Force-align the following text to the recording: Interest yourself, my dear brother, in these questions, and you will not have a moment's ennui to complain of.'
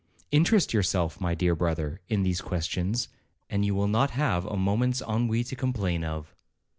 Interest 0.31 0.73
yourself, 0.73 1.21
my 1.21 1.35
dear 1.35 1.53
brother, 1.53 2.01
in 2.09 2.23
these 2.23 2.41
questions, 2.41 3.07
and 3.51 3.63
you 3.63 3.75
will 3.75 3.87
not 3.87 4.09
have 4.17 4.47
a 4.47 4.57
moment's 4.57 5.03
ennui 5.03 5.43
to 5.43 5.55
complain 5.55 6.03
of.' 6.03 6.33